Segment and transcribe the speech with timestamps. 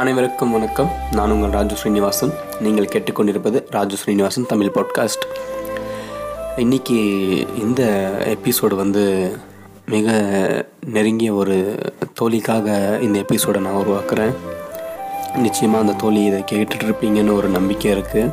[0.00, 0.90] அனைவருக்கும் வணக்கம்.
[1.10, 2.30] நான் உங்கள் ராஜு ஸ்ரீனிவாசன்.
[2.60, 5.24] நீங்கள் கேட்டுக்கொண்டிருப்பது ராஜு ஸ்ரீனிவாசன் தமிழ் பாட்காஸ்ட்
[6.56, 6.96] இன்னைக்கு
[7.64, 7.82] இந்த
[8.34, 9.02] எபிசோடு வந்து
[9.86, 10.14] மிக
[10.86, 11.56] நெருங்கிய ஒரு
[12.20, 14.32] தோழிக்காக இந்த எபிசோடை நான் உருவாக்குறேன்.
[15.36, 18.32] நிச்சயமாக அந்த தோழி இதை கேட்டுட்டு இருப்பீங்கன்னு ஒரு நம்பிக்கை இருக்குது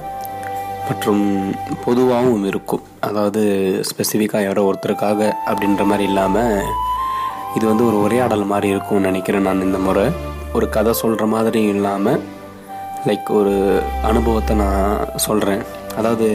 [0.89, 1.53] மற்றும்
[1.85, 2.85] பொதுவாகவும் இருக்கும்.
[2.99, 3.43] அதாவது
[3.91, 6.63] ஸ்பெசிஃபிக்காக யாரோ ஒருத்தருக்காக அப்படின்ற மாதிரி இல்லாமல்
[7.55, 10.07] இது வந்து ஒரு உரையாடல் மாதிரி இருக்கும்னு நினைக்கிறேன் நான் இந்த முறை.
[10.53, 12.21] ஒரு கதை சொல்கிற மாதிரி இல்லாமல்
[13.05, 15.61] லைக் ஒரு அனுபவத்தை நான் சொல்கிறேன்
[15.97, 16.27] அதாவது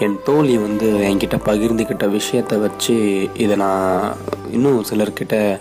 [0.00, 2.94] என் தோழி வந்து என்கிட்ட பகிர்ந்துக்கிட்ட விஷயத்தை வச்சு
[3.34, 4.14] இதை நான்
[4.50, 5.58] இன்னும் சிலர்கிட்ட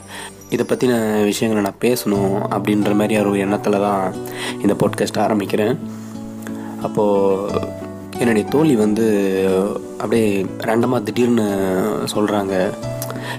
[0.50, 4.14] இதை பற்றின விஷயங்களை நான் பேசணும் அப்படின்ற மாதிரி ஒரு எண்ணத்தில் தான்
[4.62, 5.76] இந்த பாட்காஸ்ட் ஆரம்பிக்கிறேன்.
[6.82, 7.62] அப்போது
[8.20, 9.06] என்னுடைய தோழி வந்து
[9.98, 11.48] அப்படியே ரெண்டமாக திடீர்னு
[12.16, 12.54] சொல்கிறாங்க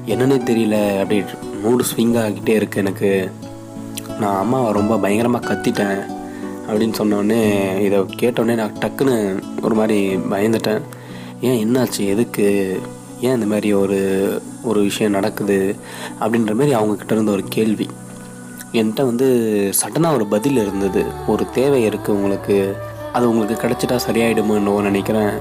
[0.06, 1.24] என்னன்னே தெரியல அப்படியே
[1.62, 3.30] மூடு ஸ்விங் ஆகிட்டே இருக்குது எனக்கு.
[4.20, 5.98] நான் அம்மாவை ரொம்ப பயங்கரமாக கத்திட்டேன்
[6.68, 7.40] அப்படின்னு சொன்னோடனே
[7.80, 9.16] இதை கேட்டோடனே நான் டக்குன்னு
[9.62, 10.82] ஒரு மாதிரி பயந்துட்டேன்.
[11.40, 12.46] ஏன் என்னாச்சு எதுக்கு
[13.20, 13.98] ஏன் இந்த மாதிரி ஒரு
[14.62, 15.58] ஒரு விஷயம் நடக்குது
[16.20, 17.88] அப்படின்ற மாதிரி அவங்கக்கிட்ட இருந்த ஒரு கேள்வி.
[18.72, 19.28] என்கிட்ட வந்து
[19.80, 21.04] சடனாக ஒரு பதில் இருந்தது.
[21.26, 22.76] ஒரு தேவை இருக்குது உங்களுக்கு
[23.12, 25.34] அது உங்களுக்கு கிடச்சிட்டா சரியாயிடுமோன்னு நினைக்கிறேன்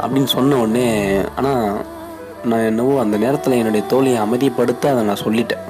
[0.00, 0.88] அப்படின்னு சொன்ன உடனே
[1.36, 1.84] ஆனால்
[2.44, 5.64] நான் என்னவோ அந்த நேரத்தில் என்னுடைய தோழியை அமைதிப்படுத்த அதை நான் சொல்லிட்டேன்.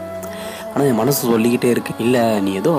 [0.77, 1.92] ஆனால் என் மனசு சொல்லிக்கிட்டே இருக்கு.
[2.05, 2.72] இல்லை நீ ஏதோ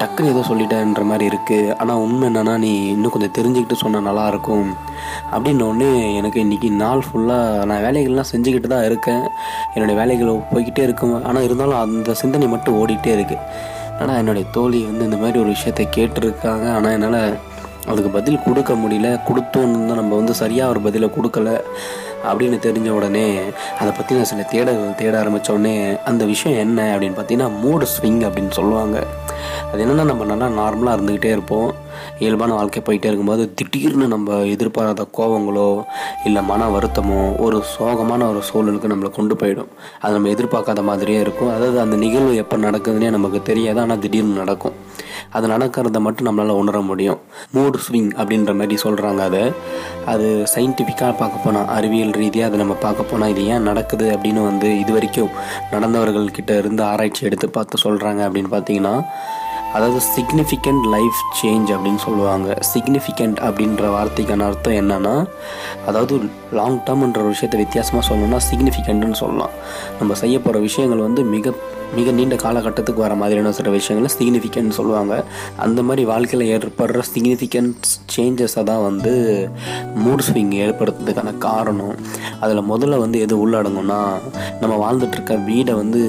[0.00, 4.68] டக்குன்னு ஏதோ சொல்லிட்டேன்ற மாதிரி இருக்குது ஆனால் உண்மை என்னன்னா நீ இன்னும் கொஞ்சம் தெரிஞ்சுக்கிட்டு சொன்னால் நல்லாயிருக்கும்
[5.34, 9.26] அப்படின்னோடனே எனக்கு இன்றைக்கி நாள் ஃபுல்லாக நான் வேலைகள்லாம் செஞ்சுக்கிட்டு தான் இருக்கேன்.
[9.74, 11.14] என்னுடைய வேலைகள் போய்கிட்டே இருக்கும்.
[11.30, 13.42] ஆனால் இருந்தாலும் அந்த சிந்தனை மட்டும் ஓடிக்கிட்டே இருக்குது
[14.00, 16.66] ஆனால் என்னுடைய தோழி வந்து இந்த மாதிரி ஒரு விஷயத்தை கேட்டிருக்காங்க.
[16.78, 17.20] ஆனால் என்னால்
[17.92, 19.08] அதுக்கு பதில் கொடுக்க முடியல.
[19.28, 21.50] கொடுத்தோன்னு தான் நம்ம வந்து சரியாக ஒரு பதிலை கொடுக்கல.
[22.30, 23.26] அப்படின்னு தெரிஞ்ச உடனே
[23.80, 25.74] அதை பற்றி நான் சில தேடல்கள் தேட ஆரம்பித்த உடனே
[26.10, 28.98] அந்த விஷயம் என்ன அப்படின்னு பார்த்தீங்கன்னா மூடு ஸ்விங் அப்படின்னு சொல்லுவாங்க.
[29.70, 31.70] அது என்னென்னா நம்ம நல்லா நார்மலாக இருந்துக்கிட்டே இருப்போம்.
[32.18, 35.68] இயல்பான வாழ்க்கை போயிட்டே இருக்கும்போது திடீர்னு நம்ம எதிர்பாராத கோபங்களோ
[36.24, 39.70] இல்லை மன வருத்தமோ ஒரு சோகமான ஒரு சூழலுக்கு நம்மளை கொண்டு போயிடும்.
[40.02, 41.52] அது நம்ம எதிர்பார்க்காத மாதிரியே இருக்கும்.
[41.56, 43.80] அதாவது அந்த நிகழ்வு எப்போ நடக்குதுன்னே நமக்கு தெரியாது.
[43.80, 44.76] ஆனால் திடீர்னு நடக்கும்.
[45.36, 47.20] அது நடக்கிறத மட்டும் நம்மளால் உணர முடியும்.
[47.52, 49.44] மூடு ஸ்விங் அப்படின்ற மாதிரி சொல்கிறாங்க அதை.
[50.14, 54.70] அது சயின்டிஃபிக்காக பார்க்க போனால் அறிவியல் ரீதியாக அதை நம்ம பார்க்க போனால் இது ஏன் நடக்குது அப்படின்னு வந்து
[54.82, 55.32] இது வரைக்கும்
[55.72, 58.94] நடந்தவர்கள்கிட்ட இருந்து ஆராய்ச்சி எடுத்து பார்த்து சொல்கிறாங்க அப்படின்னு பார்த்தீங்கன்னா
[59.76, 62.48] அதாவது சிக்னிஃபிகண்ட் லைஃப் சேஞ்ச் அப்படின்னு சொல்லுவாங்க.
[62.72, 65.14] சிக்னிஃபிகண்ட் அப்படின்ற வார்த்தைக்கான அர்த்தம் என்னன்னா
[65.88, 66.14] அதாவது
[66.58, 69.54] லாங் டேர்ம்ன்ற ஒரு விஷயத்தை வித்தியாசமாக சொல்லணும்னா சிக்னிஃபிகண்ட்னு சொல்லலாம்.
[69.98, 71.54] நம்ம செய்ய போகிற விஷயங்கள் வந்து மிக
[71.96, 75.24] மிக நீண்ட காலகட்டத்துக்கு வர மாதிரியான சில விஷயங்களை சிக்னிஃபிகன்ட் சொல்லுவாங்க.
[75.56, 77.82] அந்த மாதிரி வாழ்க்கையில் ஏற்படுற சிக்னிஃபிகன்ஸ்
[78.16, 79.48] சேஞ்சஸை தான் வந்து
[80.06, 81.94] மூட் ஸ்விங் ஏற்படுத்துறதுக்கான காரணம்.
[82.40, 84.02] அதில் முதல்ல வந்து எது உள்ளடங்கும்னா
[84.60, 86.02] நம்ம வாழ்ந்துட்டுருக்க வீடை வந்து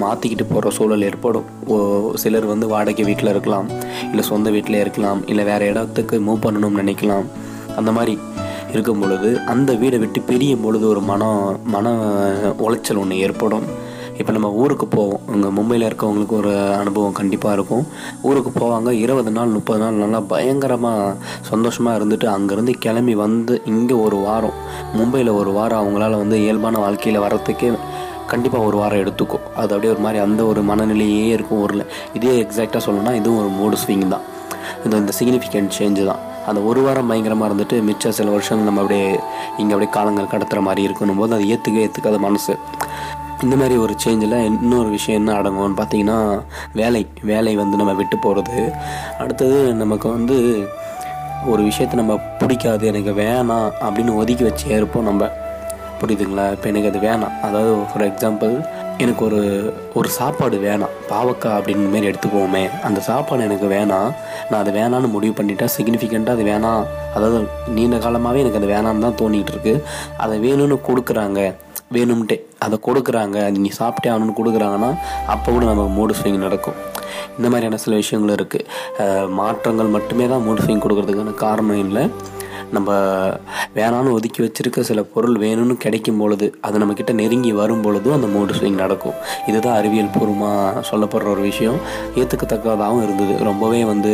[0.00, 1.44] மாற்றிக்கிட்டு போகிற சூழல் ஏற்படும்.
[1.66, 3.68] ஓ- சிலர் வந்து வாடகை வீட்டில் இருக்கலாம்
[4.10, 7.24] இல்லை சொந்த வீட்டில் இருக்கலாம் இல்லை வேறு இடத்துக்கு மூவ் பண்ணணும்னு நினைக்கலாம்.
[7.76, 8.18] அந்த மாதிரி
[8.72, 11.94] இருக்கும் பொழுது அந்த வீடை விட்டு பிரியும் பொழுது ஒரு மனம் மன
[12.58, 13.88] உளைச்சல் ஒன்று ஏற்படும்.
[14.20, 15.20] இப்போ நம்ம ஊருக்கு போவோம்.
[15.32, 16.50] அங்கே மும்பையில் இருக்கவங்களுக்கு ஒரு
[16.80, 17.84] அனுபவம் கண்டிப்பாக இருக்கும்.
[18.28, 18.90] ஊருக்கு போவாங்க.
[19.04, 21.14] இருபது நாள் முப்பது நாள் நல்லா பயங்கரமாக
[21.50, 24.56] சந்தோஷமாக இருந்துட்டு அங்கேருந்து கிளம்பி வந்து இங்கே ஒரு வாரம்.
[24.98, 27.70] மும்பையில் ஒரு வாரம் அவங்களால வந்து இயல்பான வாழ்க்கையில் வரத்துக்கே
[28.32, 29.46] கண்டிப்பாக ஒரு வாரம் எடுத்துக்கும்.
[29.60, 31.86] அது அப்படியே ஒரு மாதிரி அந்த ஒரு மனநிலையே இருக்கும் ஊரில்.
[32.18, 34.26] இதே எக்ஸாக்டாக சொல்லணும்னா இதுவும் ஒரு மூடு ஸ்விங் தான்.
[34.84, 36.20] இது இந்த சிக்னிஃபிகண்ட் சேஞ்சு தான்.
[36.50, 39.08] அந்த ஒரு வாரம் பயங்கரமாக இருந்துட்டு மிச்ச சில வருஷங்கள் நம்ம அப்படியே
[39.60, 42.54] இங்கே அப்படியே காலங்கள் கடத்துகிற மாதிரி இருக்கணும் போது அது ஏற்றுக்க ஏற்றுக்காத மனசு.
[43.44, 46.16] இந்த மாதிரி ஒரு சேஞ்சில் இன்னொரு விஷயம் என்ன அடங்கும்னு பார்த்தீங்கன்னா
[46.72, 47.06] வேலை.
[47.30, 48.72] வேலை வந்து நம்ம விட்டு போகிறது
[49.18, 50.36] அடுத்தது நமக்கு வந்து
[51.52, 55.30] ஒரு விஷயத்தை நம்ம பிடிக்காது எனக்கு வேணாம் அப்படின்னு ஒதுக்கி வச்சே இருப்போம் நம்ம.
[56.00, 56.44] புரியுதுங்களா?
[56.52, 57.34] இப்போ எனக்கு அது வேணாம்.
[57.46, 58.52] அதாவது ஃபார் எக்ஸாம்பிள்
[58.98, 59.40] எனக்கு ஒரு
[59.94, 60.94] ஒரு சாப்பாடு வேணாம்.
[61.10, 62.62] பாவக்காய் அப்படின்னு மாரி எடுத்துக்குவோமே.
[62.82, 64.10] அந்த சாப்பாடு எனக்கு வேணாம்.
[64.50, 66.84] நான் அது வேணான்னு முடிவு பண்ணிட்டேன் சிக்னிஃபிகண்ட்டாக அது வேணாம்.
[67.14, 67.40] அதாவது
[67.76, 69.82] நீண்ட காலமாகவே எனக்கு அது வேணாம்னு தான் தோணிகிட்டு இருக்குது
[70.16, 71.40] அதை வேணும்னு கொடுக்குறாங்க.
[71.94, 72.36] வேணும்ட்டே.
[72.64, 74.90] அதை கொடுக்குறாங்க அது நீ சாப்பிட்டே ஆகணும்னு கொடுக்குறாங்கன்னா
[75.34, 76.76] அப்போ கூட நமக்கு மூடு ஸ்விங் நடக்கும்.
[77.36, 82.04] இந்த மாதிரியான சில விஷயங்கள் இருக்குது மாற்றங்கள் மட்டுமே தான் மூடு ஸ்விங் கொடுக்குறதுக்கான காரணம் இல்லை.
[82.76, 82.90] நம்ம
[83.76, 88.54] வேணான்னு ஒதுக்கி வச்சிருக்க சில பொருள் வேணும்னு கிடைக்கும் பொழுது அது நம்மக்கிட்ட நெருங்கி வரும் பொழுதும் அந்த மூடு
[88.58, 89.16] ஸ்விங் நடக்கும்.
[89.50, 91.78] இதுதான் அறிவியல் பூர்வமாக சொல்லப்படுற ஒரு விஷயம்.
[92.20, 93.34] ஏற்றுக்கத்தக்கதாகவும் இருந்தது.
[93.50, 94.12] ரொம்பவே வந்து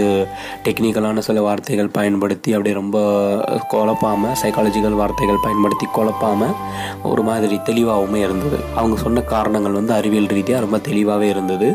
[0.66, 2.98] டெக்னிக்கலான சில வார்த்தைகள் பயன்படுத்தி அப்படியே ரொம்ப
[3.74, 6.54] குழப்பாமல் சைக்காலஜிக்கல் வார்த்தைகள் பயன்படுத்தி குழப்பாமல்
[7.12, 8.58] ஒரு மாதிரி தெளிவாகவுமே இருந்தது.
[8.78, 11.70] அவங்க சொன்ன காரணங்கள் வந்து அறிவியல் ரீதியாக ரொம்ப தெளிவாகவே இருந்தது.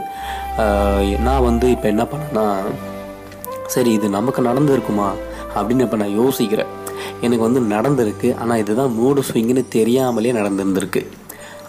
[1.27, 2.45] நான் வந்து இப்போ என்ன பண்ணேன்னா
[3.73, 5.09] சரி இது நமக்கு நடந்திருக்குமா?
[5.55, 6.71] அப்படின்னு இப்போ நான் யோசிக்கிறேன்.
[7.25, 8.29] எனக்கு வந்து நடந்திருக்கு.
[8.37, 11.01] ஆனால் இதுதான் மூடு ஸ்விங்குன்னு தெரியாமலே நடந்திருந்திருக்கு.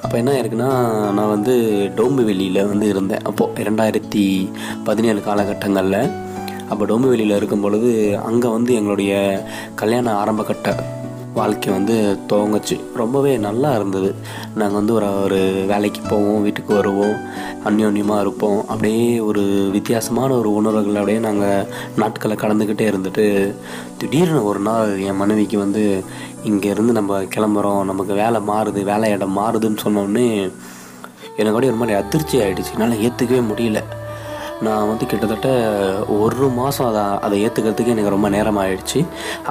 [0.02, 0.70] அப்போ என்ன இருக்குன்னா
[1.16, 1.54] நான் வந்து
[1.96, 3.22] டோம்புவெளியில் வந்து இருந்தேன்.
[3.30, 4.24] அப்போது இரண்டாயிரத்தி
[4.84, 6.00] பதினேழு காலகட்டங்களில்
[6.70, 7.90] அப்போ டோம்புவெளியில் இருக்கும் பொழுது
[8.28, 9.12] அங்கே வந்து எங்களுடைய
[9.74, 10.74] கல்யாண ஆரம்பகட்ட
[11.34, 12.80] வாழ்க்கை வந்து துவங்குச்சு.
[12.94, 14.14] ரொம்பவே நல்லா இருந்தது.
[14.54, 17.14] நாங்கள் வந்து ஒரு ஒரு வேலைக்கு போவோம் வீட்டுக்கு வருவோம்
[17.64, 18.60] அந்யோன்யமாக இருப்போம்.
[18.68, 23.54] அப்படியே ஒரு வித்தியாசமான ஒரு உணர்வுகள் அப்படியே நாங்கள் நாட்களை கடந்துக்கிட்டே இருந்துட்டு
[23.98, 26.04] திடீர்னு ஒரு நாள் என் மனைவிக்கு வந்து
[26.44, 27.82] இங்கேருந்து நம்ம கிளம்புறோம்.
[27.84, 30.50] நமக்கு வேலை மாறுது வேலை இடம் மாறுதுன்னு சொன்னோடனே
[31.36, 33.80] எனக்கு அப்படியே ஒரு மாதிரி அதிர்ச்சி ஆகிடுச்சு என்னால் ஏற்றுக்கவே முடியல.
[34.66, 35.48] நான் வந்து கிட்டத்தட்ட
[36.24, 39.00] ஒரு மாதம் அதை அதை ஏற்றுக்கிறதுக்கு எனக்கு ரொம்ப நேரம் ஆயிடுச்சு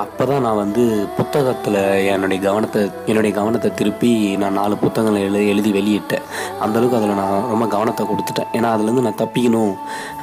[0.02, 0.84] அப்போ தான் நான் வந்து
[1.18, 1.80] புத்தகத்தில்
[2.14, 4.12] என்னுடைய கவனத்தை என்னுடைய கவனத்தை திருப்பி
[4.44, 6.28] நான் நாலு புத்தகங்களை எழுதி எழுதி வெளியிட்டேன்.
[6.64, 8.52] அந்தளவுக்கு அதில் நான் ரொம்ப கவனத்தை கொடுத்துட்டேன்.
[8.58, 9.74] ஏன்னா அதுலேருந்து நான் தப்பிக்கணும்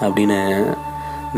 [0.06, 0.38] அப்படின்னு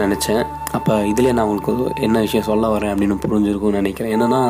[0.01, 0.43] நினச்சேன்.
[0.77, 4.13] அப்போ இதிலே நான் உங்களுக்கு என்ன விஷயம் சொல்ல வரேன் அப்படின்னு புரிஞ்சிருக்கும்னு நினைக்கிறேன்.
[4.17, 4.43] என்னென்னா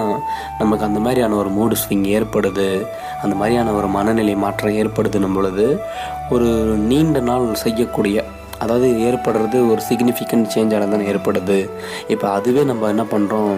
[0.58, 2.68] நமக்கு அந்த மாதிரியான ஒரு மூடு ஸ்விங் ஏற்படுது.
[3.22, 5.66] அந்த மாதிரியான ஒரு மனநிலை மாற்றம் ஏற்படுதுன்னும் பொழுது
[6.36, 6.50] ஒரு
[6.90, 8.24] நீண்ட நாள் செய்யக்கூடிய
[8.64, 11.60] அதாவது ஏற்படுறது ஒரு சிக்னிஃபிகண்ட் சேஞ்சாக தானே ஏற்படுது.
[12.14, 13.54] இப்போ அதுவே நம்ம என்ன பண்ணுறோம்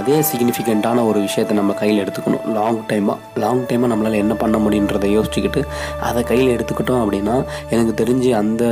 [0.00, 2.42] அதே சிக்னிஃபிகண்ட்டான ஒரு விஷயத்தை நம்ம கையில் எடுத்துக்கணும்.
[2.56, 5.60] லாங் டைமாக லாங் டைமாக நம்மளால் என்ன பண்ண முடியுன்றதை யோசிச்சுக்கிட்டு
[6.08, 7.36] அதை கையில் எடுத்துக்கிட்டோம் அப்படின்னா
[7.74, 8.64] எனக்கு தெரிஞ்சு அந்த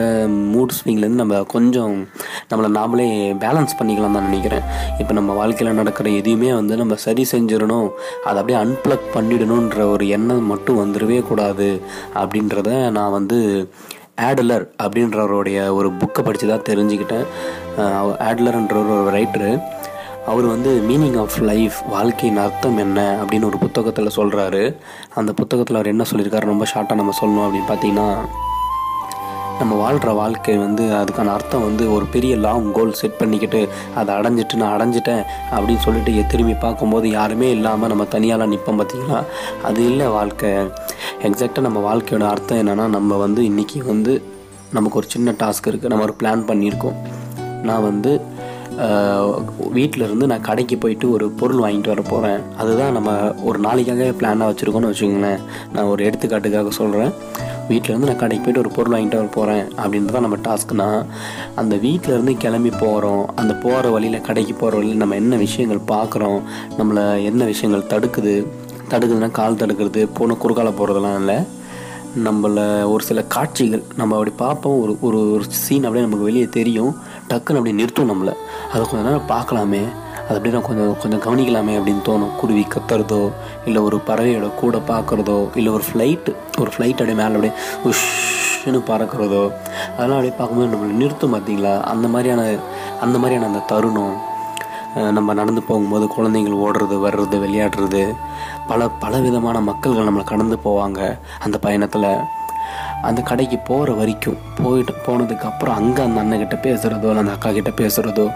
[0.53, 1.95] மூட் ஸ்விங்லேருந்து நம்ம கொஞ்சம்
[2.51, 3.09] நம்மளை நாமளே
[3.45, 4.69] பேலன்ஸ் பண்ணிக்கலாம் தான் நினைக்கிறேன்.
[5.01, 7.89] இப்போ நம்ம வாழ்க்கையில் நடக்கிற எதையுமே வந்து நம்ம சரி செஞ்சிடணும்
[8.29, 11.71] அதை அப்படியே அன்பிளக் பண்ணிடணுன்ற ஒரு எண்ணம் மட்டும் வந்துடவே கூடாது
[12.23, 13.41] அப்படின்றத நான் வந்து
[14.19, 17.27] ஆடலர் அப்படின்றவருடைய ஒரு புக்கை படித்து தான் தெரிஞ்சுக்கிட்டேன்.
[18.29, 19.51] ஆடலர்ன்ற ஒரு ரைட்டரு
[20.27, 23.01] அவர் வந்து மீனிங் ஆஃப் லைஃப் வாழ்க்கையின் அர்த்தம் என்ன?
[23.23, 24.63] அப்படின்னு ஒரு புத்தகத்தில் சொல்கிறாரு
[25.15, 26.53] அந்த புத்தகத்தில் அவர் என்ன சொல்லியிருக்காரு?
[26.53, 28.09] ரொம்ப ஷார்ட்டாக நம்ம சொல்லணும் அப்படின்னு பார்த்தீங்கன்னா
[29.59, 33.61] நம்ம வாழ்கிற வாழ்க்கை வந்து அதுக்கான அர்த்தம் வந்து ஒரு பெரிய லாங் கோல் செட் பண்ணிக்கிட்டு
[33.95, 35.23] அதை அடைஞ்சிட்டு நான் அடைஞ்சிட்டேன்
[35.57, 39.21] அப்படின்னு சொல்லிட்டு திரும்பி பார்க்கும்போது யாருமே இல்லாமல் நம்ம தனியாலாம் நிற்போம் பார்த்தீங்களா
[39.63, 40.51] அது இல்லை வாழ்க்கை.
[41.27, 44.15] எக்ஸாக்டாக நம்ம வாழ்க்கையோட அர்த்தம் என்னென்னா நம்ம வந்து இன்றைக்கி வந்து
[44.77, 46.97] நமக்கு ஒரு சின்ன டாஸ்க் இருக்குது நம்ம ஒரு பிளான் பண்ணியிருக்கோம்.
[47.69, 48.13] நான் வந்து
[49.77, 53.11] வீட்டில் இருந்து நான் கடைக்கு போயிட்டு ஒரு பொருள் வாங்கிட்டு வர போகிறேன் அதுதான் நம்ம
[53.49, 55.43] ஒரு நாளைக்காக பிளானாக வச்சுருக்கோன்னு வச்சுக்கோங்களேன்.
[55.75, 57.13] நான் ஒரு எடுத்துக்காட்டுக்காக சொல்கிறேன்
[57.69, 60.89] வீட்டிலேருந்து நான் கடைக்கு போயிட்டு ஒரு பொருள் வாங்கிட்டு வர போகிறேன் அப்படின்றது தான் நம்ம டாஸ்க்னா
[61.61, 66.41] அந்த வீட்டிலேருந்து கிளம்பி போகிறோம் அந்த போகிற வழியில் கடைக்கு போகிற வழியில் நம்ம என்ன விஷயங்கள் பார்க்குறோம்?
[66.81, 68.37] நம்மளை என்ன விஷயங்கள் தடுக்குது?
[68.91, 71.37] தடுக்குதுன்னா கால் தடுக்கிறது போன குறுக்கால போகிறதெல்லாம் இல்லை.
[72.25, 76.97] நம்மளை ஒரு சில காட்சிகள் நம்ம அப்படி பார்ப்போம் ஒரு ஒரு ஒரு சீன் அப்படியே நமக்கு வெளியே தெரியும்.
[77.29, 78.35] டக்குன்னு அப்படியே நிறுத்தும் நம்மளை.
[78.73, 79.83] அதை கொஞ்ச நேரம் பார்க்கலாமே.
[80.29, 82.37] அது அப்படியே நான் கொஞ்சம் கொஞ்சம் கவனிக்கலாமே அப்படின்னு தோணும்.
[82.37, 83.33] குருவி கத்துறதோ
[83.65, 87.53] இல்லை ஒரு பறவையோட கூட பார்க்குறதோ இல்லை ஒரு ஃப்ளைட்டு ஒரு ஃப்ளைட் அப்படியே மேலே அப்படியே
[87.85, 89.43] உஷ்ன்னு பறக்கிறதோ
[89.97, 92.45] அதெல்லாம் அப்படியே பார்க்கும்போது நம்மளை நிறுத்தும் பார்த்தீங்களா அந்த மாதிரியான
[93.01, 94.15] அந்த மாதிரியான அந்த தருணம்.
[94.95, 98.15] நம்ம நடந்து போகும்போது குழந்தைங்கள் ஓடுறது வர்றது விளையாடுறது
[98.67, 101.19] பல பல விதமான மக்கள்கள் நம்மளை கடந்து போவாங்க.
[101.39, 102.09] அந்த பயணத்தில்
[103.03, 108.27] அந்த கடைக்கு போகிற வரைக்கும் போயிட்டு போனதுக்கப்புறம் அங்கே அந்த அண்ணன்கிட்ட பேசுகிறதோ இல்லை அந்த அக்கா கிட்ட பேசுகிறதோ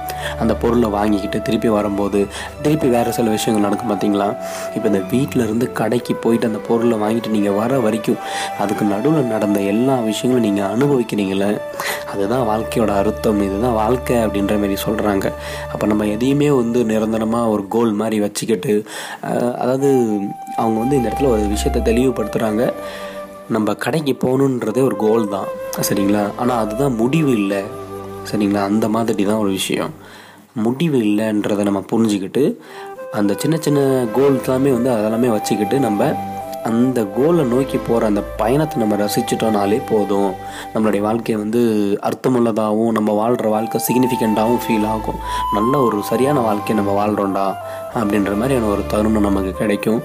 [0.40, 2.20] அந்த பொருளை வாங்கிக்கிட்டு திருப்பி வரும்போது
[2.62, 4.28] திருப்பி வேறு சில விஷயங்கள் நடக்கும் பார்த்தீங்களா
[4.74, 8.20] இப்போ இந்த வீட்டில் இருந்து கடைக்கு போயிட்டு அந்த பொருளை வாங்கிட்டு நீங்கள் வர வரைக்கும்
[8.58, 11.50] அதுக்கு நடுவில் நடந்த எல்லா விஷயங்களும் நீங்கள் அனுபவிக்கிறீங்களே
[12.12, 15.26] அதுதான் வாழ்க்கையோட அர்த்தம் இதுதான் வாழ்க்கை அப்படின்ற மாதிரி சொல்கிறாங்க
[15.72, 18.74] அப்போ நம்ம எதையுமே வந்து நிரந்தரமாக ஒரு கோல் மாதிரி வச்சுக்கிட்டு
[19.58, 19.90] அதாவது
[20.56, 22.64] அவங்க வந்து இந்த இடத்துல ஒரு விஷயத்தை தெளிவுபடுத்துகிறாங்க
[23.48, 25.46] நம்ம கடைக்கு போகணுன்றதே ஒரு கோல் தான்
[25.80, 26.30] சரிங்களா?
[26.36, 27.62] ஆனால் அதுதான் முடிவு இல்லை
[28.30, 28.62] சரிங்களா?
[28.62, 29.92] அந்த மாதிரி தான் ஒரு விஷயம்.
[30.54, 32.56] முடிவு இல்லைன்றதை நம்ம புரிஞ்சுக்கிட்டு
[33.12, 33.80] அந்த சின்ன சின்ன
[34.12, 36.16] கோல்ஸ் எல்லாமே வந்து அதெல்லாமே வச்சுக்கிட்டு நம்ம
[36.62, 40.32] அந்த கோலை நோக்கி போகிற அந்த பயணத்தை நம்ம ரசிச்சிட்டோம்னாலே போதும்.
[40.74, 41.60] நம்மளுடைய வாழ்க்கையை வந்து
[42.02, 45.20] அர்த்தமுள்ளதாகவும் நம்ம வாழ்கிற வாழ்க்கை சிக்னிஃபிகண்ட்டாகவும் ஃபீல் ஆகும்.
[45.54, 47.46] நல்ல ஒரு சரியான வாழ்க்கையை நம்ம வாழ்கிறோண்டா
[47.94, 50.02] அப்படின்ற மாதிரியான ஒரு தருணம் நமக்கு கிடைக்கும்.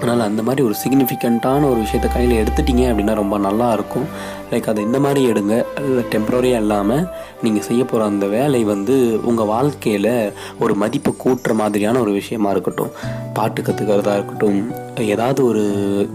[0.00, 4.06] அதனால் அந்த மாதிரி ஒரு சிக்னிஃபிகண்ட்டான ஒரு விஷயத்த கையில் எடுத்துட்டீங்க அப்படின்னா ரொம்ப நல்லா இருக்கும்
[4.50, 5.54] லைக் அதை இந்த மாதிரி எடுங்க.
[6.12, 7.02] டெம்ப்ரரியாக இல்லாமல்
[7.42, 8.94] நீங்கள் செய்ய போகிற அந்த வேலை வந்து
[9.30, 10.08] உங்கள் வாழ்க்கையில்
[10.58, 12.94] ஒரு மதிப்பு கூட்டுற மாதிரியான ஒரு விஷயமா இருக்கட்டும்.
[13.34, 14.60] பாட்டு கற்றுக்கிறதா இருக்கட்டும்.
[15.12, 15.64] ஏதாவது ஒரு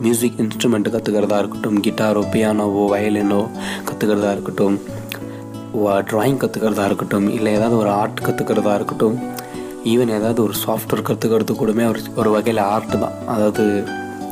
[0.06, 1.80] மியூசிக் இன்ஸ்ட்ருமெண்ட்டு கற்றுக்கிறதா இருக்கட்டும்.
[1.88, 3.42] கிட்டாரோ பியானோவோ வயலினோ
[3.90, 4.78] கற்றுக்கிறதா இருக்கட்டும்.
[6.10, 7.30] ட்ராயிங் கற்றுக்கிறதா இருக்கட்டும்.
[7.38, 9.18] இல்லை ஏதாவது ஒரு ஆர்ட் கற்றுக்கிறதா இருக்கட்டும்.
[9.92, 13.16] ஈவன் ஏதாவது ஒரு சாஃப்ட்வேர் கற்றுக்கிறது கூடமே ஒரு ஒரு வகையில் ஆர்ட் தான்.
[13.34, 13.64] அதாவது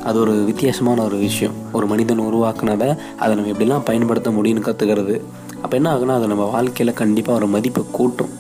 [0.10, 1.55] அது ஒரு வித்தியாசமான ஒரு விஷயம்.
[1.77, 2.89] ஒரு மனிதன் உருவாக்குனதை
[3.22, 5.15] அதை நம்ம எப்படிலாம் பயன்படுத்த முடியும்னு கற்றுக்கிறது
[5.63, 8.33] அப்போ என்ன ஆகுனா அது நம்ம வாழ்க்கையில் கண்டிப்பாக ஒரு மதிப்பை கூட்டும்.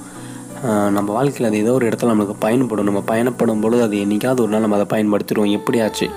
[0.95, 2.87] நம்ம வாழ்க்கையில் அது ஏதோ ஒரு இடத்துல நம்மளுக்கு பயன்படும்.
[2.89, 5.53] நம்ம பயணப்படும் பொழுது அது என்றைக்காவது ஒரு நாள் நம்ம அதை பயன்படுத்திடுவோம்.
[5.57, 6.07] எப்படியாச்சு.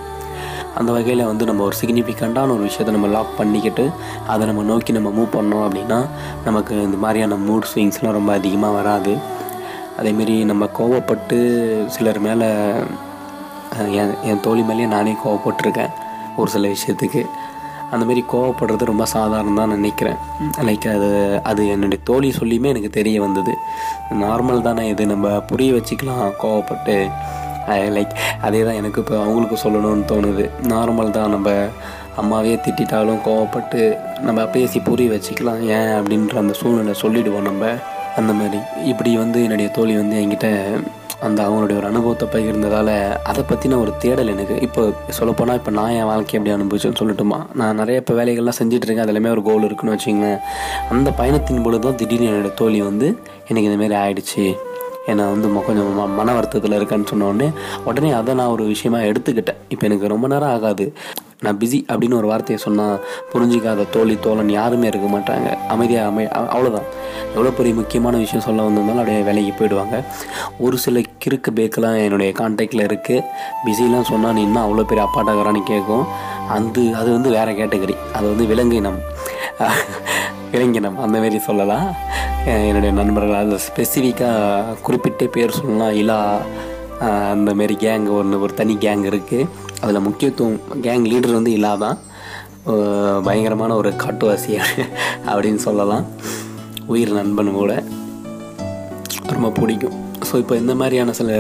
[0.79, 3.85] அந்த வகையில் வந்து நம்ம ஒரு சிக்னிஃபிகண்ட்டான ஒரு விஷயத்தை நம்ம லாக் பண்ணிக்கிட்டு
[4.33, 5.99] அதை நம்ம நோக்கி நம்ம மூவ் பண்ணோம் அப்படின்னா
[6.49, 9.15] நமக்கு இந்த மாதிரியான மூட் ஸ்விங்ஸ்லாம் ரொம்ப அதிகமாக வராது.
[9.99, 11.39] அதேமாரி நம்ம கோவப்பட்டு
[11.87, 12.49] சிலர் மேலே
[14.01, 15.93] என் என் தோழி மேலேயே நானே கோவப்பட்டிருக்கேன்
[16.37, 17.27] ஒரு சில விஷயத்துக்கு.
[17.93, 20.17] அந்தமாரி கோவப்படுறது ரொம்ப சாதாரணம் தான் நினைக்கிறேன்.
[20.61, 23.53] லைக் அது அது என்னுடைய தோழி சொல்லியுமே எனக்கு தெரிய வந்தது.
[24.11, 27.09] நார்மல் தானே இது நம்ம புரிய வச்சுக்கலாம் கோவப்பட்டு.
[27.69, 30.51] லைக் அதே தான் எனக்கு இப்போ அவங்களுக்கு சொல்லணும்னு தோணுது.
[30.63, 31.51] நார்மல் தான் நம்ம
[32.17, 35.61] அம்மாவே திட்டாலும் கோவப்பட்டு நம்ம பேசி புரிய வச்சுக்கலாம்.
[35.61, 35.93] ஏன்?
[35.99, 37.67] அப்படின்ற அந்த சூழ்நிலை சொல்லிவிடுவோம் நம்ம.
[38.17, 38.63] அந்த மாதிரி.
[38.85, 40.71] இப்படி வந்து என்னுடைய தோழி வந்து என்கிட்ட
[41.21, 44.61] அந்த அவங்களுடைய ஒரு அனுபவத்தை பகிர்ந்ததால் அதை பற்றின ஒரு தேடல் எனக்கு.
[44.61, 47.47] இப்போ சொல்லப்போனால் இப்போ நான் என் வாழ்க்கை எப்படி அனுபவிச்சேன்னு சொல்லட்டுமா?
[47.55, 50.39] நான் நிறைய இப்போ வேலைகள்லாம் செஞ்சிட்ருக்கேன் அதுலேயுமே ஒரு கோல் இருக்குன்னு வச்சுங்களேன்
[50.91, 53.19] அந்த பயணத்தின் பொழுது தான் திடீர்னு என்னுடைய தோழி வந்து
[53.49, 54.57] எனக்கு இந்தமாரி ஆயிடுச்சு.
[55.07, 57.51] ஏன்னா வந்து கொஞ்சம் ம- மன வருத்தத்தில் இருக்கேன்னு சொன்னோடனே உடனே
[57.85, 59.57] உடனே அதை நான் ஒரு விஷயமா எடுத்துக்கிட்டேன்.
[59.69, 60.93] இப்போ எனக்கு ரொம்ப நேரம் ஆகாது.
[61.47, 63.01] நான் பிஸி அப்படின்னு ஒரு வார்த்தையை சொன்னால்
[63.33, 65.49] புரிஞ்சிக்காத தோழி தோழன் யாருமே இருக்க மாட்டாங்க.
[65.75, 66.25] அமைதியாக அமை
[66.55, 66.89] அவ்வளோதான்
[67.35, 69.97] எவ்வளோ பெரிய முக்கியமான விஷயம் சொல்ல வந்திருந்தாலும் அப்படியே வேலைக்கு போயிடுவாங்க.
[70.67, 73.25] ஒரு சில கிறுக்கு பேக்கெலாம் என்னுடைய கான்டாக்டில் இருக்குது
[73.65, 76.07] பிஸிலாம் சொன்னால் நீ இன்னும் அவ்வளோ பெரிய அப்பாட்டாகிறான்னு கேட்கும்.
[76.57, 78.99] அந்த அது வந்து வேறு கேட்டகரி அது வந்து விலங்கினம்.
[80.53, 81.87] விலங்கினம் அந்த மாரி சொல்லலாம்.
[82.55, 86.19] என்னுடைய நண்பர்கள் அதில் ஸ்பெசிஃபிக்காக குறிப்பிட்ட பேர் சொல்லலாம் இலா
[87.33, 89.49] அந்தமாரி கேங் ஒன்று ஒரு தனி கேங் இருக்குது
[89.83, 91.99] அதில் முக்கியத்துவம் கேங் லீடர் வந்து இலா தான்
[93.27, 94.55] பயங்கரமான ஒரு காட்டுவாசி
[95.31, 96.07] அப்படின்னு சொல்லலாம்.
[96.93, 97.73] உயிர் நண்பன் கூட
[99.35, 99.97] ரொம்ப பிடிக்கும்.
[100.29, 101.31] ஸோ இப்போ இந்த மாதிரியான சில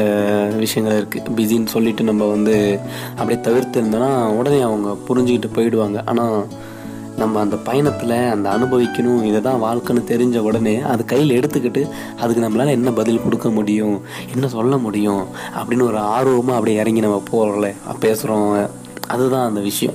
[0.62, 2.55] விஷயங்கள் இருக்குது பிஸின்னு சொல்லிட்டு நம்ம வந்து
[3.19, 5.99] அப்படியே தவிர்த்து இருந்தோன்னா உடனே அவங்க புரிஞ்சுக்கிட்டு போயிடுவாங்க.
[6.12, 6.37] ஆனால்
[7.16, 12.68] நம்ம அந்த பயணத்தில் அந்த அனுபவிக்கணும் இதை தான் வாழ்க்கைன்னு தெரிஞ்ச உடனே அது கையில் எடுத்துக்கிட்டு அதுக்கு நம்மளால்
[12.68, 18.70] என்ன பதில் கொடுக்க முடியும் என்ன சொல்ல முடியும் அப்படின்னு ஒரு ஆர்வமாக அப்படியே இறங்கி நம்ம போகிறோம்ல பேசுகிறோம்
[19.06, 19.94] அதுதான் அந்த விஷயம்.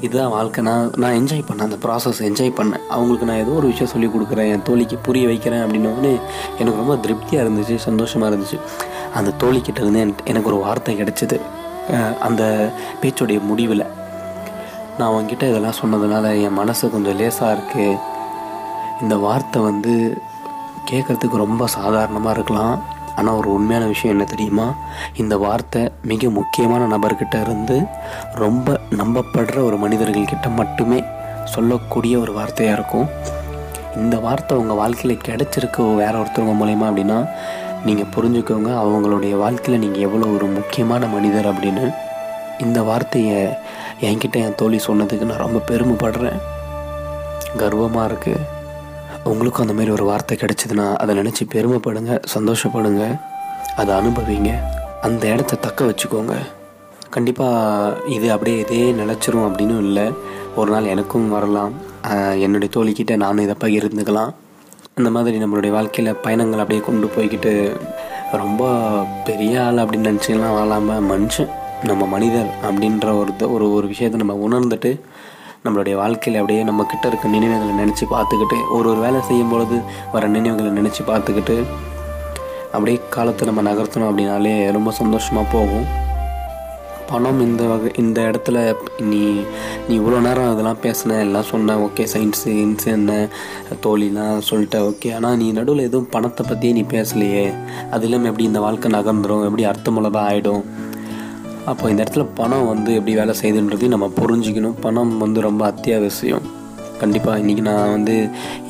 [0.00, 0.64] இதுதான் வாழ்க்கை.
[0.64, 1.58] நான் நான் என்ஜாய் பண்ணேன்.
[1.58, 2.78] அந்த ப்ராசஸ் என்ஜாய் பண்ணேன்.
[2.88, 4.50] அவங்களுக்கு நான் ஏதோ ஒரு விஷயம் சொல்லி கொடுக்குறேன்.
[4.50, 6.20] என் தோழிக்கு புரிய வைக்கிறேன் அப்படின்னோடனே
[6.58, 8.60] எனக்கு ரொம்ப திருப்தியாக இருந்துச்சு சந்தோஷமாக இருந்துச்சு.
[9.14, 11.40] அந்த தோழிக்கிட்ட இருந்து எனக்கு- ஒரு வார்த்தை கிடைச்சிது.
[12.20, 13.84] அந்த பேச்சுடைய முடிவில்.
[15.00, 18.00] நான் அவங்ககிட்ட இதெல்லாம் சொன்னதுனால என் மனசு கொஞ்சம் லேசாக இருக்குது
[19.02, 19.92] இந்த வார்த்தை வந்து
[20.90, 22.74] கேட்குறதுக்கு ரொம்ப சாதாரணமாக இருக்கலாம்.
[23.18, 24.66] ஆனால் ஒரு உண்மையான விஷயம் என்ன தெரியுமா?
[25.22, 27.76] இந்த வார்த்தை மிக முக்கியமான நபர்கிட்ட இருந்து
[28.42, 31.00] ரொம்ப நம்பப்படுற ஒரு மனிதர்கள்கிட்ட மட்டுமே
[31.54, 33.08] சொல்லக்கூடிய ஒரு வார்த்தையாக இருக்கும்.
[34.02, 37.18] இந்த வார்த்தை உங்கள் வாழ்க்கையில் கிடச்சிருக்க வேற ஒருத்தவங்க மூலயமா அப்படின்னா
[37.88, 41.86] நீங்கள் புரிஞ்சுக்கோங்க அவங்களுடைய வாழ்க்கையில் நீங்கள் எவ்வளோ ஒரு முக்கியமான மனிதர் அப்படின்னு.
[42.66, 43.38] இந்த வார்த்தையை
[44.08, 46.40] என்கிட்ட என் தோழி சொன்னதுக்கு நான் ரொம்ப பெருமைப்படுறேன்.
[47.62, 48.46] கர்வமாக இருக்குது
[49.30, 53.04] உங்களுக்கும் அந்த மாதிரி ஒரு வார்த்தை கிடைச்சதுன்னா அதை நினச்சி பெருமைப்படுங்க சந்தோஷப்படுங்க.
[53.80, 54.52] அதை அனுபவிங்க.
[55.06, 56.34] அந்த இடத்த தக்க வச்சுக்கோங்க.
[57.14, 60.06] கண்டிப்பாக இது அப்படியே இதே நிலச்சிரும் அப்படின்னு இல்லை.
[60.60, 61.72] ஒரு நாள் எனக்கும் வரலாம்.
[62.44, 64.32] என்னுடைய தோழிக்கிட்ட நானும் இதை பகிர்ந்துக்கலாம்.
[64.98, 67.52] அந்த மாதிரி நம்மளுடைய வாழ்க்கையில் பயணங்கள் அப்படியே கொண்டு போய்கிட்டு
[68.42, 68.62] ரொம்ப
[69.24, 71.52] பெரிய ஆள் அப்படின்னு நினச்சிக்கலாம் வாழாமல் மனுஷன்.
[71.84, 75.00] நம்ம மனிதர் அப்படின்ற ஒரு ஒரு ஒரு விஷயத்தை நம்ம உணர்ந்துட்டு
[75.64, 79.80] நம்மளுடைய வாழ்க்கையில் அப்படியே நம்ம கிட்ட இருக்க நினைவுகளை நினச்சி பார்த்துக்கிட்டு ஒரு ஒரு வேலை செய்யும் பொழுது
[80.12, 81.64] வர நினைவுகளை நினச்சி பார்த்துக்கிட்டு
[82.72, 85.86] அப்படியே காலத்தை நம்ம நகர்த்தணும் அப்படின்னாலே ரொம்ப சந்தோஷமாக போகும்.
[87.10, 89.42] பணம் இந்த வகை இந்த இடத்துல நீ
[89.88, 93.28] நீ இவ்வளோ நேரம் அதெல்லாம் பேசின எல்லாம் சொன்ன ஓகே சயின்ஸு இன்ஸு என்ன
[93.82, 97.54] தோழிலாம் சொல்லிட்ட ஓகே ஆனால் நீ நடுவில் எதுவும் பணத்தை பற்றியே நீ பேசலையே.
[97.90, 100.62] அது இல்லாமல் எப்படி இந்த வாழ்க்கை நகர்ந்துடும் எப்படி அர்த்தமுள்ளதாக ஆகிடும்
[101.70, 104.78] அப்போ இந்த இடத்துல பணம் வந்து எப்படி வேலை செய்யுதுன்றதையும் நம்ம புரிஞ்சுக்கணும்.
[104.84, 106.46] பணம் வந்து ரொம்ப அத்தியாவசியம்.
[107.00, 108.14] கண்டிப்பாக இன்றைக்கி நான் வந்து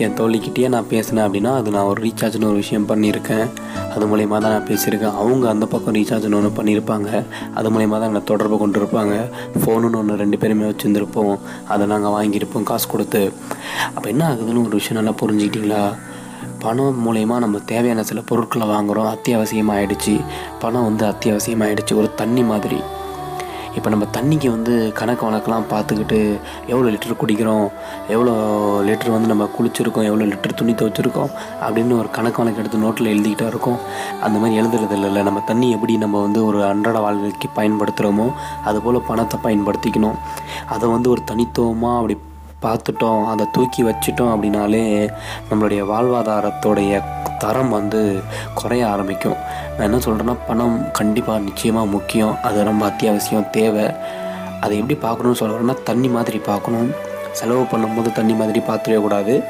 [0.02, 3.46] என் தோழிக்கிட்டேயே நான் பேசினேன் அப்படின்னா அது நான் ஒரு ரீசார்ஜ்னு ஒரு விஷயம் பண்ணியிருக்கேன்.
[3.94, 5.16] அது மூலயமா தான் நான் பேசியிருக்கேன்.
[5.22, 7.10] அவங்க அந்த பக்கம் ரீசார்ஜ்னு ஒன்று பண்ணியிருப்பாங்க.
[7.54, 9.16] அது மூலயமா தான் என்னை தொடர்பு கொண்டு இருப்பாங்க
[9.60, 11.34] ஃபோனுன்னு ஒன்று ரெண்டு பேருமே வச்சுருந்துருப்போம்.
[11.72, 13.24] அதை நாங்கள் வாங்கியிருப்போம் காசு கொடுத்து.
[13.96, 15.82] அப்போ என்ன ஆகுதுன்னு ஒரு விஷயம் நல்லா புரிஞ்சுக்கிட்டீங்களா?
[16.60, 20.20] பணம் மூலயமா நம்ம தேவையான சில பொருட்களை வாங்குகிறோம் அத்தியாவசியமாக ஆயிடுச்சு
[20.58, 22.80] பணம் வந்து அத்தியாவசியமாக ஆயிடுச்சு ஒரு தண்ணி மாதிரி.
[23.74, 27.66] இப்போ நம்ம தண்ணிக்கு வந்து கணக்கு வழக்கெலாம் பார்த்துக்கிட்டு எவ்வளோ லிட்டர் குடிக்கிறோம்?
[28.08, 28.32] எவ்வளோ
[28.84, 30.08] லிட்டர் வந்து நம்ம குளிச்சிருக்கோம்?
[30.10, 31.30] எவ்வளோ லிட்டர் துணி துவைச்சிருக்கோம்?
[31.66, 33.78] அப்படின்னு ஒரு கணக்கு வழக்கு எடுத்து நோட்டில் எழுதிக்கிட்டே இருக்கோம்.
[34.20, 35.22] அந்த மாதிரி எழுதுறது இல்லைல்ல.
[35.22, 38.32] நம்ம தண்ணி எப்படி நம்ம வந்து ஒரு அன்றாட வாழ்க்கைக்கு பயன்படுத்துகிறோமோ
[38.64, 40.18] அதுபோல் பணத்தை பயன்படுத்திக்கணும்.
[40.66, 42.16] அதை வந்து ஒரு தனித்துவமாக அப்படி
[42.62, 45.10] பார்த்துட்டோம் அதை தூக்கி வச்சிட்டோம் அப்படின்னாலே
[45.50, 47.02] நம்மளுடைய வாழ்வாதாரத்தோடைய
[47.38, 48.00] தரம் வந்து
[48.54, 49.36] குறைய ஆரம்பிக்கும்.
[49.78, 52.34] நான் என்ன சொல்கிறேன்னா பணம் கண்டிப்பாக நிச்சயமாக முக்கியம்.
[52.42, 53.86] அது ரொம்ப அத்தியாவசியம் தேவை.
[54.60, 56.90] அதை எப்படி பார்க்கணும்னு சொல்கிறேன்னா தண்ணி மாதிரி பார்க்கணும்.
[57.32, 59.42] செலவு பண்ணும்போது தண்ணி மாதிரி பார்த்துடவே கூடாது.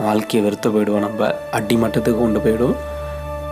[0.00, 1.34] வாழ்க்கையை வெறுத்து போயிடுவோம் நம்ம.
[1.50, 2.76] அடி மட்டத்துக்கு கொண்டு போயிடும்.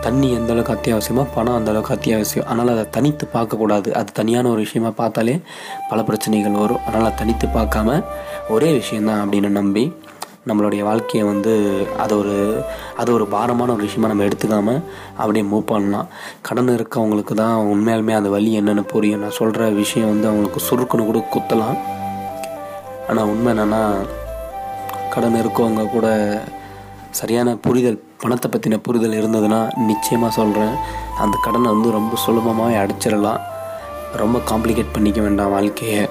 [0.03, 2.45] தண்ணி எந்த அளவுக்கு அத்தியாவசியமோ பணம் அந்த அளவுக்கு அத்தியாவசியம்.
[2.49, 3.89] அதனால் அதை தனித்து பார்க்கக்கூடாது.
[3.99, 5.35] அது தனியான ஒரு விஷயமா பார்த்தாலே
[5.89, 6.83] பல பிரச்சனைகள் வரும்.
[6.87, 7.97] அதனால் தனித்து பார்க்காம
[8.55, 9.83] ஒரே விஷயந்தான் அப்படின்னு நம்பி
[10.49, 11.53] நம்மளுடைய வாழ்க்கையை வந்து
[12.03, 12.35] அது ஒரு
[13.01, 14.81] அது ஒரு பாரமான ஒரு விஷயமா நம்ம எடுத்துக்காமல்
[15.19, 16.07] அப்படியே மூவ் பண்ணலாம்.
[16.47, 19.23] கடன் இருக்கவங்களுக்கு தான் உண்மையாலுமே அந்த வழி என்னென்னு புரியும்.
[19.23, 21.77] நான் சொல்கிற விஷயம் வந்து அவங்களுக்கு சுருக்குன்னு கூட குத்தலாம்.
[23.09, 23.81] ஆனால் உண்மை என்னென்னா
[25.15, 26.07] கடன் இருக்கவங்க கூட
[27.19, 29.59] சரியான புரிதல் பணத்தை பற்றின புரிதல் இருந்ததுன்னா
[29.89, 30.73] நிச்சயமாக சொல்கிறேன்
[31.17, 33.39] அந்த கடனை வந்து ரொம்ப சுலபமாகவே அடைச்சிடலாம்.
[34.21, 36.01] ரொம்ப காம்ப்ளிகேட் பண்ணிக்க வேண்டாம் வாழ்க்கையை.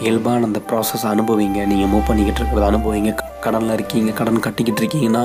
[0.00, 1.60] இயல்பான அந்த ப்ராசஸ் அனுபவிங்க.
[1.72, 3.12] நீங்கள் மூவ் பண்ணிக்கிட்டு இருக்கிறத அனுபவிங்க.
[3.40, 5.24] கடனில் இருக்கீங்க கடன் கட்டிக்கிட்டு இருக்கீங்கன்னா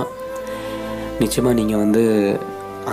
[1.19, 2.03] நிச்சயமாக நீங்கள் வந்து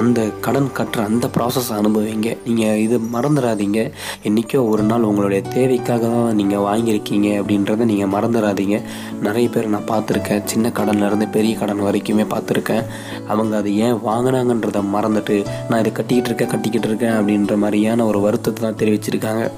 [0.00, 2.36] அந்த கடன் கட்டுற அந்த ப்ராசஸ் அனுபவிங்க.
[2.46, 3.80] நீங்கள் இது மறந்துடாதீங்க
[4.28, 8.78] என்றைக்கோ ஒரு நாள் உங்களுடைய தேவைக்காக தான் நீங்கள் வாங்கியிருக்கீங்க அப்படின்றத நீங்கள் மறந்துடாதீங்க
[9.26, 10.44] நிறைய பேர் நான் பார்த்துருக்கேன்.
[10.44, 12.84] சின்ன கடன்லேருந்து பெரிய கடன் வரைக்குமே பார்த்துருக்கேன்.
[13.26, 18.62] அவங்க அது ஏன் வாங்கினாங்கன்றதை மறந்துட்டு நான் இதை கட்டிக்கிட்டு இருக்கேன் கட்டிக்கிட்டு இருக்கேன் அப்படின்ற மாதிரியான ஒரு வருத்தத்தை
[18.62, 19.50] தான் தெரிவிச்சிருக்காங்க.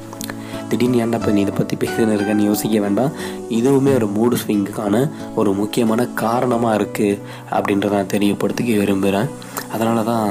[0.71, 3.12] திடீர்னு ஏன்டா இப்போ நீ இதை பற்றி பேசின்னு இருக்கேன்னு யோசிக்க வேண்டாம்.
[3.59, 5.03] இதுவுமே ஒரு மூடு ஸ்விங்குக்கான
[5.41, 7.19] ஒரு முக்கியமான காரணமாக இருக்குது
[7.57, 9.29] அப்படின்றத நான் தெரியப்படுத்திக்க விரும்புகிறேன்
[9.75, 10.27] அதனால தான்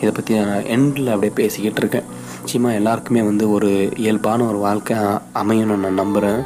[0.00, 2.08] இதை பற்றி நான் எண்டில் அப்படியே பேசிக்கிட்டு இருக்கேன்.
[2.40, 3.70] நிச்சயமாக எல்லாருக்குமே வந்து ஒரு
[4.04, 4.98] இயல்பான ஒரு வாழ்க்கை
[5.42, 6.42] அமையணும்னு நான் நம்புகிறேன்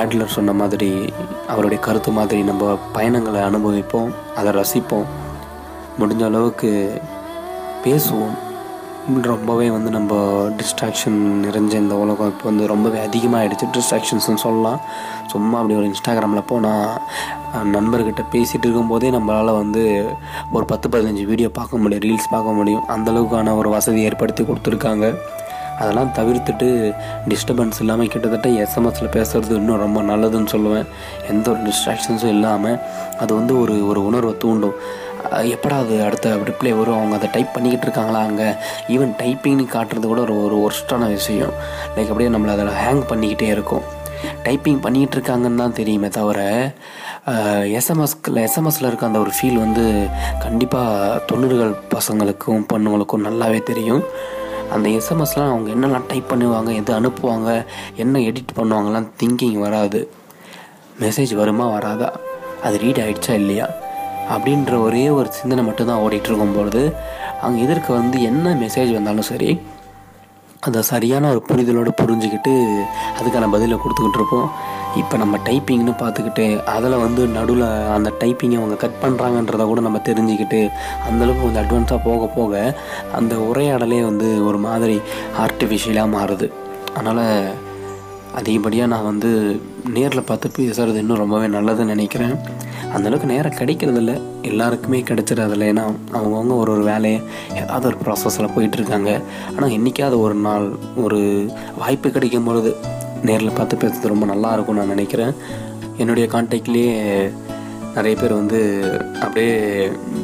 [0.00, 0.90] ஆட்லர் சொன்ன மாதிரி
[1.52, 5.08] அவருடைய கருத்து மாதிரி நம்ம பயணங்களை அனுபவிப்போம் அதை ரசிப்போம்.
[6.00, 6.70] முடிஞ்ச அளவுக்கு
[7.84, 8.36] பேசுவோம்.
[9.08, 10.12] ரொம்பவே வந்து நம்ம
[10.58, 14.80] டிஸ்ட்ராக்ஷன் நிறைஞ்ச இந்த உலகம் இப்போ வந்து ரொம்பவே அதிகமாகிடுச்சு டிஸ்ட்ராக்ஷன்ஸ்னு சொல்லலாம்.
[15.32, 17.00] சும்மா அப்படி ஒரு இன்ஸ்டாகிராமில் போனால்
[17.76, 19.82] நண்பர்கிட்ட பேசிகிட்டு இருக்கும்போதே நம்மளால் வந்து
[20.52, 22.84] ஒரு பத்து பதினஞ்சு வீடியோ பார்க்க முடியும் ரீல்ஸ் பார்க்க முடியும்.
[22.94, 25.08] அந்தளவுக்கான ஒரு வசதி ஏற்படுத்தி கொடுத்துருக்காங்க.
[25.80, 26.94] அதெல்லாம் தவிர்த்துட்டு
[27.30, 30.88] டிஸ்டர்பன்ஸ் இல்லாமல் கிட்டத்தட்ட எஸ்எம்எஸில் பேசுகிறது இன்னும் ரொம்ப நல்லதுன்னு சொல்லுவேன்.
[31.28, 32.78] எந்த ஒரு டிஸ்ட்ராக்ஷன்ஸும் இல்லாமல்
[33.18, 34.76] அது வந்து ஒரு ஒரு உணர்வை தூண்டும்.
[35.28, 36.96] எப்படா அது அடுத்த ரிப்ளை வரும்?
[36.96, 38.48] அவங்க அதை டைப் பண்ணிக்கிட்டு இருக்காங்களா அங்கே?
[38.88, 41.52] ஈவன் டைப்பிங்னு காட்டுறது கூட ஒரு ஒரு ஒர்ஸ்டான விஷயம்.
[41.96, 43.82] லைக் அப்படியே நம்மளை அதில் ஹேங் பண்ணிக்கிட்டே இருக்கும்.
[44.44, 46.40] டைப்பிங் பண்ணிக்கிட்டு இருக்காங்கன்னு தான் தெரியுமே தவிர
[47.78, 50.06] எஸ்எம்எஸ்கில் எஸ்எம்எஸில் இருக்க அந்த ஒரு ஃபீல் வந்து
[50.38, 54.04] கண்டிப்பாக தொண்ணூறுகள் பசங்களுக்கும் பொண்ணுங்களுக்கும் நல்லாவே தெரியும்.
[54.72, 57.64] அந்த எஸ்எம்எஸ்லாம் அவங்க என்னெல்லாம் டைப் பண்ணுவாங்க எது அனுப்புவாங்க
[57.96, 60.12] என்ன எடிட் பண்ணுவாங்கலாம் திங்கிங் வராது.
[61.00, 62.10] மெசேஜ் வருமா வராதா?
[62.62, 63.68] அது ரீட் ஆகிடுச்சா இல்லையா?
[64.32, 66.82] அப்படின்ற ஒரே ஒரு சிந்தனை மட்டும்தான் ஓடிட்டுருக்கும் பொழுது
[67.44, 69.50] அங்கே எதிர்க்க வந்து என்ன மெசேஜ் வந்தாலும் சரி
[70.66, 72.52] அதை சரியான ஒரு புரிதலோடு புரிஞ்சுக்கிட்டு
[73.18, 74.48] அதுக்கான பதிலை கொடுத்துக்கிட்டு இருப்போம்
[75.00, 77.64] இப்போ நம்ம டைப்பிங்னு பார்த்துக்கிட்டு அதில் வந்து நடுவில்
[77.96, 80.60] அந்த டைப்பிங்கை அவங்க கட் பண்ணுறாங்கன்றத கூட நம்ம தெரிஞ்சுக்கிட்டு
[81.08, 82.54] அந்தளவுக்கு கொஞ்சம் அட்வான்ஸாக போக போக
[83.18, 84.96] அந்த உரையாடலே வந்து ஒரு மாதிரி
[85.44, 86.48] ஆர்டிஃபிஷியலாக மாறுது.
[86.96, 87.24] அதனால்
[88.38, 89.30] அதிகப்படியாக நான் வந்து
[89.96, 92.34] நேரில் பார்த்து பேசுகிறது இன்னும் ரொம்பவே நல்லதுன்னு நினைக்கிறேன்.
[92.94, 94.20] அந்தளவுக்கு நேரம் கிடைக்கிறதில்ல.
[94.42, 95.68] எல்லாருக்குமே கிடைச்சிடாதில்ல.
[95.72, 97.20] ஏன்னா அவங்கவுங்க ஒரு ஒரு வேலையை
[97.54, 99.10] ஏதாவது ஒரு ப்ராசஸில் போயிட்டுருக்காங்க.
[99.56, 101.20] ஆனால் என்றைக்காவது ஒரு நாள் ஒரு
[101.78, 102.72] வாய்ப்பு கிடைக்கும் பொழுது
[103.22, 105.32] நேரில் பார்த்து பேசுறது ரொம்ப நல்லா இருக்கும்னு நான் நினைக்கிறேன்.
[105.96, 106.94] என்னுடைய கான்டாக்ட்லேயே
[107.94, 108.58] நிறைய பேர் வந்து
[109.20, 109.54] அப்படியே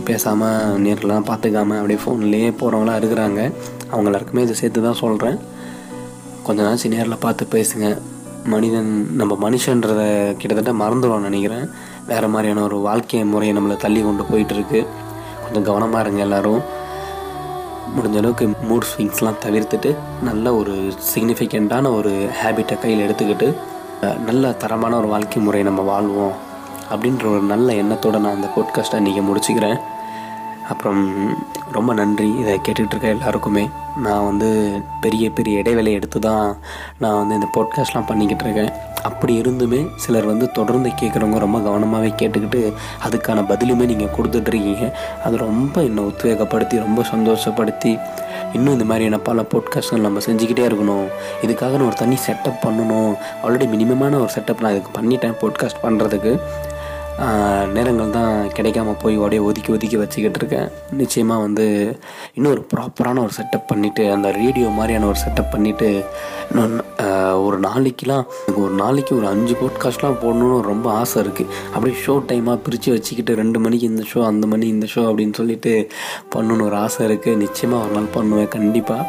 [0.04, 3.40] பேசாமல் நேரில்லாம் பார்த்துக்காம அப்படியே ஃபோன்லேயே போகிறவங்களாம் இருக்கிறாங்க.
[3.90, 5.38] அவங்க எல்லாருக்குமே இதை சேர்த்து தான் சொல்கிறேன்
[6.42, 7.98] கொஞ்ச நாள் நேரில் பார்த்து பேசுங்க.
[8.44, 10.02] மனிதன் நம்ம மனுஷன்றத
[10.36, 11.66] கிட்டத்தட்ட மறந்துடுவோம்னு நினைக்கிறேன்.
[12.06, 14.86] வேறு மாதிரியான ஒரு வாழ்க்கை முறையை நம்மளை தள்ளி கொண்டு போயிட்டுருக்கு.
[15.42, 16.60] கொஞ்சம் கவனமாக இருங்க எல்லோரும்.
[17.96, 23.54] முடிஞ்ச அளவுக்கு மூட் ஸ்விங்ஸ்லாம் தவிர்த்துட்டு நல்ல ஒரு சிக்னிஃபிகண்ட்டான ஒரு ஹேபிட்டை கையில் எடுத்துக்கிட்டு
[24.24, 26.32] நல்ல தரமான ஒரு வாழ்க்கை முறையை நம்ம வாழ்வோம்.
[26.94, 29.80] அப்படின்ற ஒரு நல்ல எண்ணத்தோடு நான் இந்த போட்காஸ்ட்டை இன்றைக்கி முடிச்சுக்கிறேன்.
[30.68, 31.02] அப்புறம்
[31.72, 32.28] ரொம்ப நன்றி.
[32.38, 33.68] இதை கேட்டுக்கிட்டு இருக்க எல்லாருக்குமே.
[33.96, 36.56] நான் வந்து பெரிய பெரிய இடைவேளை எடுத்து தான்
[36.98, 38.72] நான் வந்து இந்த போட்காஸ்ட்லாம் பண்ணிக்கிட்டு இருக்கேன்.
[39.06, 42.60] அப்படி இருந்துமே சிலர் வந்து தொடர்ந்து கேட்குறவங்க ரொம்ப கவனமாகவே கேட்டுக்கிட்டு
[43.06, 44.92] அதுக்கான பதிலுமே நீங்கள் கொடுத்துட்ருக்கீங்க.
[45.24, 47.92] அது ரொம்ப என்னை உத்வேகப்படுத்தி ரொம்ப சந்தோஷப்படுத்தி
[48.52, 51.06] இன்னும் இந்த மாதிரியான பல போட்காஸ்ட்கள் நம்ம செஞ்சுக்கிட்டே இருக்கணும்.
[51.42, 53.12] இதுக்காக நான் ஒரு தனி செட்டப் பண்ணணும்.
[53.44, 56.32] ஆல்ரெடி மினிமமான ஒரு செட்டப் நான் இதுக்கு பண்ணிட்டேன் போட்காஸ்ட் பண்ணுறதுக்கு
[57.74, 60.68] நேரங்கள் தான் கிடைக்காம போய் அப்படியே ஒதுக்கி ஒதுக்கி வச்சுக்கிட்டு இருக்கேன்.
[60.92, 61.66] நிச்சயமாக வந்து
[62.34, 65.88] இன்னும் ஒரு ப்ராப்பரான ஒரு செட்டப் பண்ணிவிட்டு அந்த ரேடியோ மாதிரியான ஒரு செட்டப் பண்ணிவிட்டு
[66.50, 66.74] இன்னும்
[67.46, 72.58] ஒரு நாளைக்கெலாம் எனக்கு ஒரு நாளைக்கு ஒரு அஞ்சு போட்காஸ்ட்லாம் போடணுன்னு ரொம்ப ஆசை இருக்குது அப்படியே ஷோ டைமாக
[72.62, 75.88] பிரித்து வச்சுக்கிட்டு ரெண்டு மணிக்கு இந்த ஷோ அந்த மணி இந்த ஷோ அப்படின்னு சொல்லிட்டு
[76.34, 79.04] பண்ணணுன்னு ஒரு ஆசை இருக்குது நிச்சயமாக ஒரு நாள் பண்ணுவேன் கண்டிப்பாக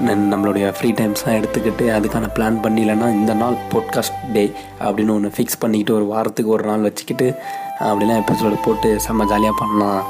[0.00, 5.94] நம்மளுடைய ஃப்ரீ டைம்ஸ்லாம் எடுத்துக்கிட்டு அதுக்கான பிளான் பண்ணிடலன்னா இந்த நாள் போட்காஸ்ட் டே அப்படின்னு ஒன்று ஃபிக்ஸ் பண்ணிக்கிட்டு
[5.94, 7.38] ஒரு வாரத்துக்கு ஒரு நாள் வச்சுக்கிட்டு
[7.80, 10.04] அப்படிலாம் எபிசோடு போட்டு செம்ம ஜாலியாக பண்ணலாம்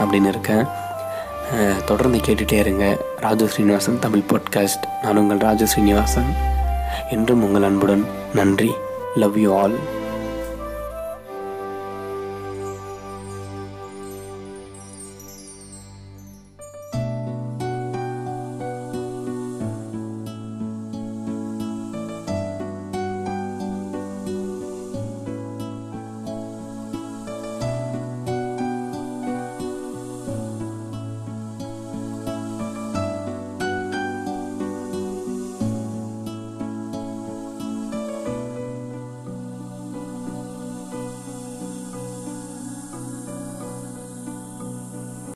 [0.00, 0.64] அப்படின்னு இருக்கேன்.
[1.86, 2.98] தொடர்ந்து கேட்டுகிட்டே இருங்க.
[3.20, 6.30] ராஜு ஸ்ரீனிவாசன் தமிழ் பாட்காஸ்ட் நான் உங்கள் ராஜு ஸ்ரீனிவாசன்.
[7.10, 8.72] என்றும் உங்கள் அன்புடன் நன்றி.
[9.14, 9.76] Love you all